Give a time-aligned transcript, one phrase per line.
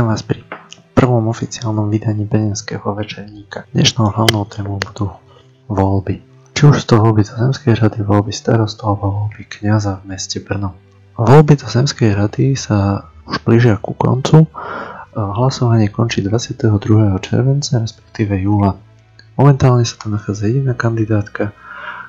[0.00, 0.40] Vítam vás pri
[0.96, 3.68] prvom oficiálnom vydaní Benenského večerníka.
[3.76, 5.12] Dnešnou hlavnou témou budú
[5.68, 6.24] voľby.
[6.56, 10.72] Či už to voľby do Zemskej rady, voľby starostu alebo voľby kniaza v meste Brno.
[11.20, 14.48] Voľby do Zemskej rady sa už blížia ku koncu.
[15.12, 16.80] Hlasovanie končí 22.
[17.20, 18.80] červenca, respektíve júla.
[19.36, 21.52] Momentálne sa tam nachádza jediná kandidátka,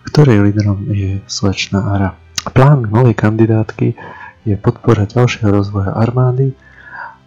[0.07, 2.15] ktorej lídrom je slečna Ara.
[2.55, 3.99] Plán novej kandidátky
[4.47, 6.55] je podpora ďalšieho rozvoja armády,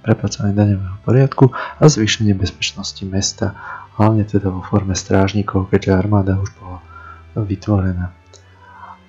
[0.05, 3.57] prepracovanie daňového poriadku a zvýšenie bezpečnosti mesta,
[3.97, 6.85] hlavne teda vo forme strážnikov, keďže armáda už bola
[7.33, 8.13] vytvorená.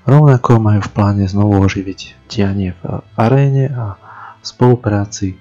[0.05, 3.97] Rovnako majú v pláne znovu oživiť dianie v aréne a
[4.39, 5.35] v spolupráci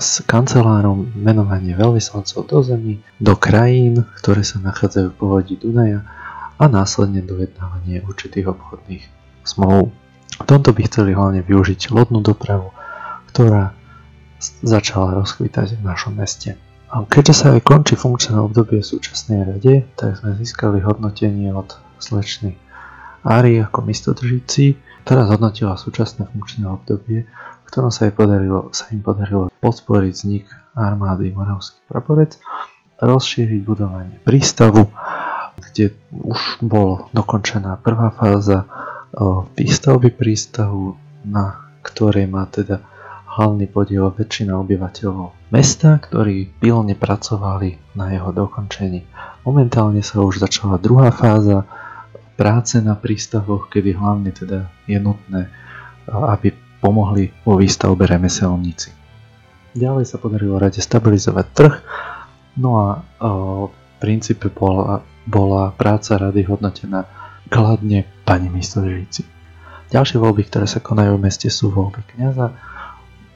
[0.00, 6.04] s kancelárom menovanie veľvyslancov do zemí, do krajín, ktoré sa nachádzajú v povodí Dunaja
[6.60, 9.04] a následne dojednávanie určitých obchodných
[9.48, 9.92] zmluv.
[10.40, 12.72] V tomto by chceli hlavne využiť lodnú dopravu,
[13.32, 13.76] ktorá
[14.64, 16.56] začala rozkvítať v našom meste.
[16.90, 22.58] A keďže sa aj končí funkčné obdobie súčasnej rade, tak sme získali hodnotenie od slečny
[23.20, 29.04] Ari ako mistodržíci, ktorá zhodnotila súčasné funkčné obdobie, v ktorom sa, jej podarilo, sa im
[29.04, 32.40] podarilo podporiť vznik armády Moravský praporec,
[32.98, 34.88] rozšíriť budovanie prístavu,
[35.60, 38.64] kde už bolo dokončená prvá fáza
[39.54, 40.96] výstavby prístavu,
[41.28, 42.80] na ktorej má teda
[43.30, 49.06] hlavný podiel väčšina obyvateľov mesta, ktorí pilne pracovali na jeho dokončení.
[49.46, 51.62] Momentálne sa už začala druhá fáza
[52.34, 55.46] práce na prístavoch, kedy hlavne teda je nutné,
[56.10, 56.50] aby
[56.82, 58.90] pomohli vo výstavbe remeselníci.
[59.78, 61.74] Ďalej sa podarilo rade stabilizovať trh,
[62.58, 62.88] no a
[63.70, 63.70] v
[64.02, 67.06] princípe bola, bola práca rady hodnotená
[67.46, 69.22] kladne pani místodržíci.
[69.90, 72.54] Ďalšie voľby, ktoré sa konajú v meste sú voľby kniaza,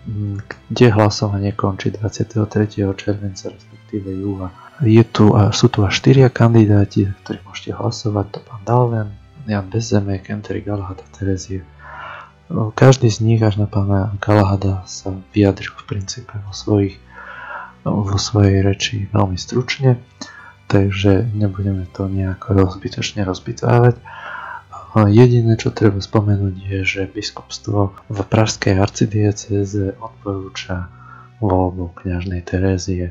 [0.04, 2.84] kde hlasovanie končí 23.
[2.94, 4.52] červenca, respektíve júla.
[4.84, 9.08] Je tu, sú tu až 4 kandidáti, ktorí môžete hlasovať, to pán Dalven,
[9.48, 11.64] Jan Bezzemek, Enteri Galahad a Terezie.
[12.52, 17.00] Každý z nich až na pána Galahada sa vyjadril v princípe vo, svojich,
[17.86, 19.96] vo svojej reči veľmi stručne
[20.74, 23.94] takže nebudeme to nejako rozbytočne rozbitvávať.
[24.94, 30.86] Jediné, čo treba spomenúť, je, že biskupstvo v pražskej arcidieceze odporúča
[31.42, 33.10] voľbu kňažnej Terézie.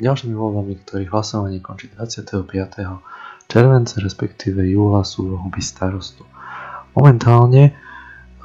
[0.00, 2.48] Ďalšími voľbami, ktorých hlasovanie končí 25.
[3.44, 6.24] červenca, respektíve júla, sú voľby starostu.
[6.96, 7.76] Momentálne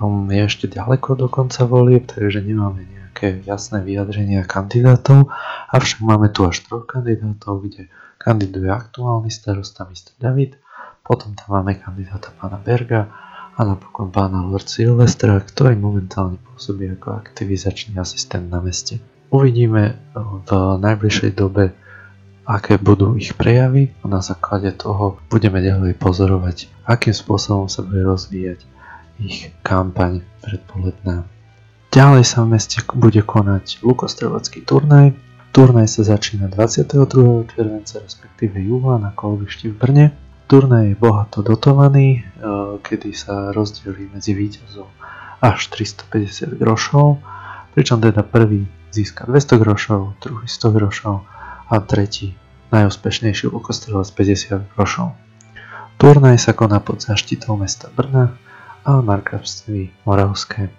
[0.03, 5.31] um, je ešte ďaleko do konca volieb, takže nemáme nejaké jasné vyjadrenia kandidátov,
[5.72, 7.88] avšak máme tu až troch kandidátov, kde
[8.19, 10.19] kandiduje aktuálny starosta Mr.
[10.19, 10.59] David,
[11.07, 13.07] potom tam máme kandidáta pána Berga
[13.56, 19.00] a napokon pána Lord Silvestra, ktorý momentálne pôsobí ako aktivizačný asistent na meste.
[19.31, 20.50] Uvidíme v
[20.84, 21.72] najbližšej dobe,
[22.44, 28.03] aké budú ich prejavy a na základe toho budeme ďalej pozorovať, akým spôsobom sa bude
[28.03, 28.67] rozvíjať
[29.23, 31.23] ich kampaň predpoledná.
[31.96, 35.16] Ďalej sa v meste bude konať lukostrelecký turnaj,
[35.57, 37.50] Turnaj sa začína 22.
[37.50, 40.06] červenca, respektíve júla na kolbišti v Brne.
[40.47, 42.22] Turnaj je bohato dotovaný, e,
[42.80, 44.88] kedy sa rozdelí medzi víťazov
[45.44, 47.19] až 350 grošov,
[47.75, 48.63] pričom teda prvý
[48.96, 51.28] získa 200 grošov, druhý 100 grošov
[51.68, 52.40] a tretí
[52.72, 55.19] najúspešnejší okostrelec 50 grošov.
[56.00, 58.40] Turnaj sa koná pod zaštitou mesta Brna
[58.88, 60.72] a markavství Moravské.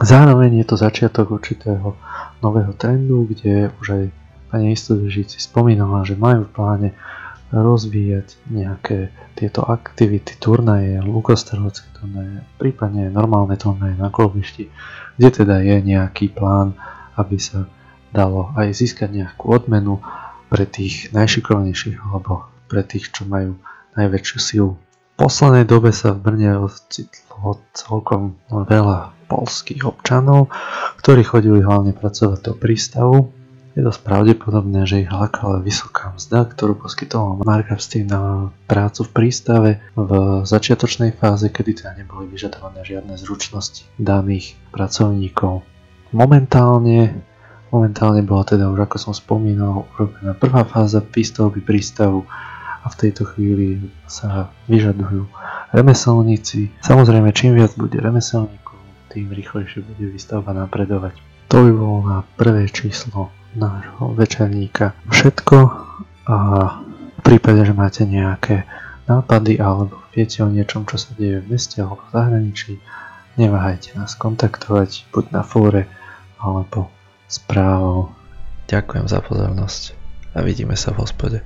[0.00, 1.92] Zároveň je to začiatok určitého
[2.40, 4.04] nového trendu, kde už aj
[4.48, 6.88] Pani Istodržíci spomínala, že majú v pláne
[7.50, 14.70] rozvíjať nejaké tieto aktivity, turnaje, lukostrelecké turnaje, prípadne normálne turnaje na kolbišti,
[15.18, 16.78] kde teda je nejaký plán,
[17.18, 17.66] aby sa
[18.14, 19.98] dalo aj získať nejakú odmenu
[20.50, 23.58] pre tých najšikovnejších alebo pre tých, čo majú
[23.98, 24.72] najväčšiu silu.
[25.14, 30.50] V poslednej dobe sa v Brne ocitlo celkom veľa polských občanov,
[31.02, 33.30] ktorí chodili hlavne pracovať do prístavu
[33.74, 39.70] je dosť pravdepodobné, že ich lákala vysoká mzda, ktorú poskytoval Markavstý na prácu v prístave
[39.94, 45.62] v začiatočnej fáze, kedy teda neboli vyžadované žiadne zručnosti daných pracovníkov.
[46.10, 47.22] Momentálne,
[47.70, 52.26] momentálne bola teda už ako som spomínal urobená prvá fáza výstavby prístavu
[52.82, 53.78] a v tejto chvíli
[54.10, 55.30] sa vyžadujú
[55.70, 56.74] remeselníci.
[56.82, 58.82] Samozrejme, čím viac bude remeselníkov,
[59.14, 61.14] tým rýchlejšie bude výstavba napredovať.
[61.50, 65.56] To by bolo na prvé číslo nášho večerníka všetko
[66.30, 66.36] a
[67.18, 68.64] v prípade, že máte nejaké
[69.10, 72.72] nápady alebo viete o niečom, čo sa deje v meste alebo v zahraničí,
[73.34, 75.90] neváhajte nás kontaktovať buď na fóre
[76.38, 76.88] alebo
[77.26, 78.14] správou
[78.70, 79.82] Ďakujem za pozornosť
[80.30, 81.42] a vidíme sa v hospode.